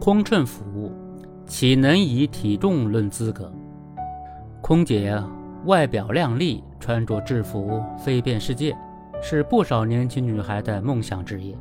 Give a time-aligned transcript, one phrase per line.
[0.00, 0.92] 空乘服务
[1.44, 3.52] 岂能以体重论资格？
[4.62, 5.20] 空姐
[5.64, 8.76] 外表靓丽，穿着制服飞遍世界，
[9.20, 11.56] 是不少年轻女孩的梦想职业。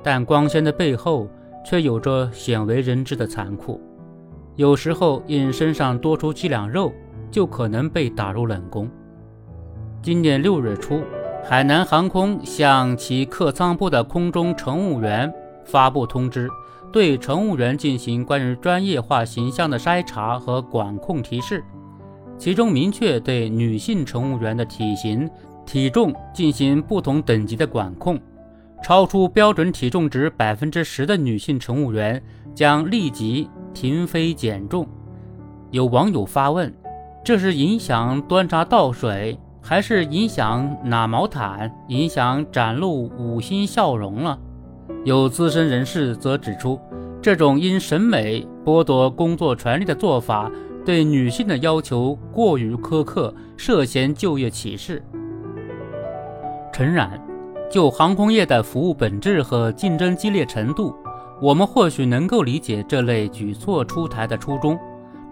[0.00, 1.28] 但光鲜的背后，
[1.64, 3.80] 却有着鲜为人知的残酷。
[4.54, 6.92] 有时候因身上多出几两肉，
[7.32, 8.88] 就可能被打入冷宫。
[10.00, 11.02] 今年六月初，
[11.42, 15.32] 海南航空向其客舱部的空中乘务员
[15.64, 16.48] 发布通知。
[16.92, 21.62] 对乘务员进行关于专业化形象的筛查和管控提示，
[22.38, 25.28] 其中明确对女性乘务员的体型、
[25.66, 28.18] 体重进行不同等级的管控，
[28.82, 32.22] 超出标准体重值百分之十的女性乘务员
[32.54, 34.86] 将立即停飞减重。
[35.70, 36.72] 有网友发问：
[37.24, 44.38] 这是影响端茶倒水，还是影响拿毛毯、影响展露五星笑容了？
[45.04, 46.80] 有资深人士则指出，
[47.22, 50.50] 这种因审美剥夺工作权利的做法，
[50.84, 55.02] 对女性的要求过于苛刻，涉嫌就业歧视。
[56.72, 57.20] 诚然，
[57.70, 60.94] 就航空业的服务本质和竞争激烈程度，
[61.40, 64.78] 我们或许能够理解这类举措出台的初衷，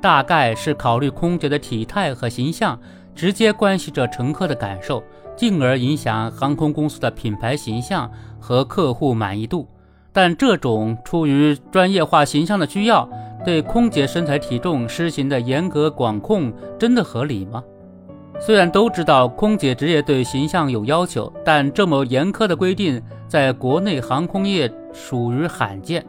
[0.00, 2.78] 大概是考虑空姐的体态和形象
[3.14, 5.02] 直接关系着乘客的感受。
[5.36, 9.66] 进而影响航空公司的品牌形象和客户满意度，
[10.12, 13.08] 但这种出于专业化形象的需要，
[13.44, 17.64] 对空姐身材体重施行的严格管控，真的合理吗？
[18.38, 26.06] 虽然都知道空姐职业对形象有要求，但这么严苛的规定，在国内航空业属于罕见。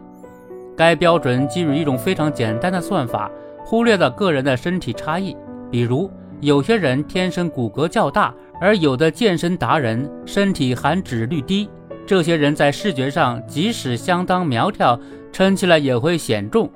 [0.78, 3.32] 该标准基于一种非常简单的算法，
[3.66, 5.36] 忽略了个人的身体差异，
[5.72, 8.34] 比如有些人天生骨骼较大。
[8.62, 11.70] 而有的健身达人身体含脂率低，
[12.06, 14.98] 这些人在视觉上即使相当苗条，
[15.34, 16.70] 称起来也会显重。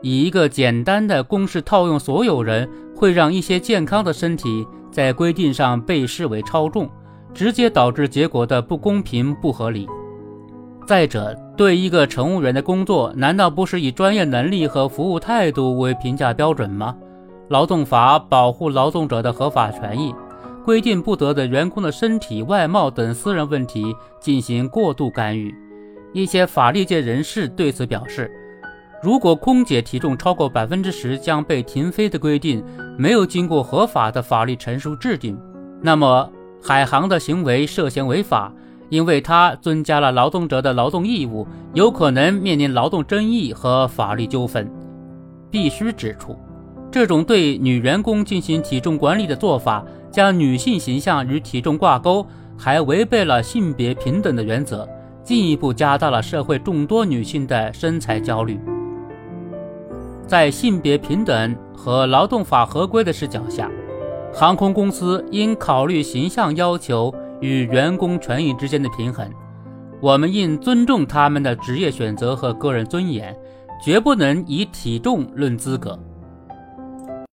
[0.00, 6.88] 以一个简单的公式套用所有人，会让一些健康的身体在规定上被视为超重，
[7.34, 9.86] 直接导致结果的不公平不合理。
[10.86, 16.96] 再者，对一个乘务员的工作，难道不是以专业能力和服务态度为评价标准吗？
[17.54, 20.12] 劳动法保护劳动者的合法权益。
[20.64, 25.54] 规定不得对员工的身体外貌等私人问题进行过度干预。
[26.12, 28.28] 一些法律界人士对此表示，
[29.00, 32.64] 如果空姐体重超过百分之十将被停飞的规定
[32.98, 35.38] 没有经过合法的法律陈述制定，
[35.80, 36.28] 那么
[36.60, 38.52] 海航的行为涉嫌违法，
[38.88, 44.68] 因为它增加了劳动者的劳动义务，有可能面临劳动争议和法律纠纷。
[45.50, 46.36] 必须指出，
[46.94, 49.84] 这种对女员工进行体重管理的做法。
[50.12, 52.24] 将女性形象与体重挂钩，
[52.56, 54.88] 还违背了性别平等的原则，
[55.24, 58.60] 进一步加大了社会众多女性的身材焦虑。
[60.24, 63.68] 在性别平等和劳动法合规的视角下，
[64.32, 69.28] 航空公司应考虑形象要求与员工权益之间的平衡。
[70.00, 73.36] 我们应尊重他们的职业选择和个人尊严，
[73.84, 75.98] 绝不能以体重论资格。